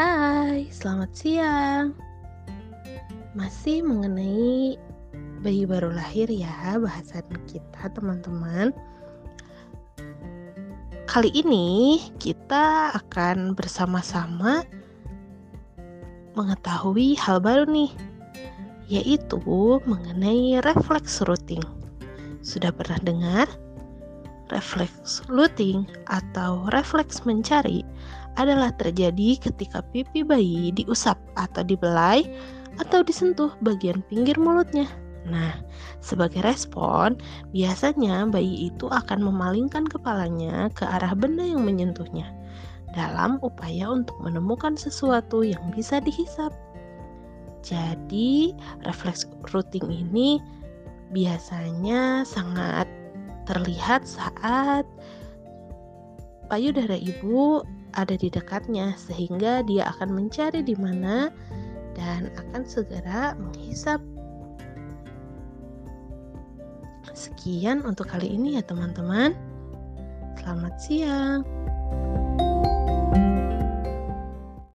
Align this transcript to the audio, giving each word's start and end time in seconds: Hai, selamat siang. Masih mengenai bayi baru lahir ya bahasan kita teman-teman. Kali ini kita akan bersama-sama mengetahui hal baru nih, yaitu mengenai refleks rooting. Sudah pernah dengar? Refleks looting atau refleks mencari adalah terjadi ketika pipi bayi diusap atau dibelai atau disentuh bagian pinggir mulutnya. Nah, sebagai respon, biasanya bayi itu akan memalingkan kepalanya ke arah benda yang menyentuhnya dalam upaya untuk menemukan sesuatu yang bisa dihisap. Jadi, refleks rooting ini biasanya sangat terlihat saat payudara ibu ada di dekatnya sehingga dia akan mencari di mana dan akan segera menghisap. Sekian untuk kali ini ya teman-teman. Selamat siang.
Hai, 0.00 0.64
selamat 0.72 1.12
siang. 1.12 1.92
Masih 3.36 3.84
mengenai 3.84 4.80
bayi 5.44 5.68
baru 5.68 5.92
lahir 5.92 6.24
ya 6.32 6.80
bahasan 6.80 7.28
kita 7.44 7.92
teman-teman. 7.92 8.72
Kali 11.04 11.28
ini 11.36 12.00
kita 12.16 12.96
akan 12.96 13.52
bersama-sama 13.52 14.64
mengetahui 16.32 17.20
hal 17.20 17.36
baru 17.36 17.68
nih, 17.68 17.92
yaitu 18.88 19.36
mengenai 19.84 20.64
refleks 20.64 21.20
rooting. 21.28 21.60
Sudah 22.40 22.72
pernah 22.72 22.96
dengar? 23.04 23.52
Refleks 24.50 25.22
looting 25.30 25.86
atau 26.10 26.66
refleks 26.74 27.22
mencari 27.22 27.86
adalah 28.34 28.74
terjadi 28.74 29.38
ketika 29.38 29.78
pipi 29.94 30.26
bayi 30.26 30.74
diusap 30.74 31.18
atau 31.38 31.62
dibelai 31.62 32.26
atau 32.82 33.06
disentuh 33.06 33.54
bagian 33.62 34.02
pinggir 34.10 34.34
mulutnya. 34.34 34.90
Nah, 35.28 35.52
sebagai 36.00 36.40
respon, 36.42 37.20
biasanya 37.54 38.26
bayi 38.26 38.72
itu 38.72 38.90
akan 38.90 39.22
memalingkan 39.22 39.84
kepalanya 39.86 40.72
ke 40.72 40.82
arah 40.82 41.12
benda 41.12 41.44
yang 41.44 41.62
menyentuhnya 41.62 42.32
dalam 42.96 43.38
upaya 43.44 43.86
untuk 43.86 44.18
menemukan 44.18 44.74
sesuatu 44.74 45.46
yang 45.46 45.62
bisa 45.70 46.02
dihisap. 46.02 46.50
Jadi, 47.60 48.56
refleks 48.88 49.28
rooting 49.52 49.86
ini 49.92 50.40
biasanya 51.12 52.24
sangat 52.24 52.88
terlihat 53.50 54.06
saat 54.06 54.86
payudara 56.46 56.94
ibu 56.94 57.66
ada 57.98 58.14
di 58.14 58.30
dekatnya 58.30 58.94
sehingga 58.94 59.66
dia 59.66 59.90
akan 59.90 60.14
mencari 60.14 60.62
di 60.62 60.78
mana 60.78 61.34
dan 61.98 62.30
akan 62.38 62.62
segera 62.62 63.34
menghisap. 63.34 63.98
Sekian 67.10 67.82
untuk 67.82 68.06
kali 68.06 68.30
ini 68.30 68.54
ya 68.54 68.62
teman-teman. 68.62 69.34
Selamat 70.38 70.74
siang. 70.78 71.42